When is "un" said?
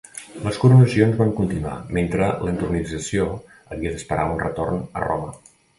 4.35-4.45